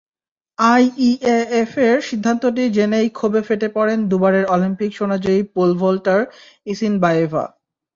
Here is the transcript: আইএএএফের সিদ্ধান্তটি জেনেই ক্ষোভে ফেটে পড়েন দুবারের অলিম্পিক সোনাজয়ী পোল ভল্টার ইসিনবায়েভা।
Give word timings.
আইএএএফের 0.57 1.95
সিদ্ধান্তটি 2.09 2.63
জেনেই 2.77 3.07
ক্ষোভে 3.09 3.41
ফেটে 3.47 3.67
পড়েন 3.75 3.99
দুবারের 4.11 4.45
অলিম্পিক 4.47 4.91
সোনাজয়ী 4.95 5.41
পোল 5.53 5.71
ভল্টার 5.81 6.19
ইসিনবায়েভা। 6.67 7.43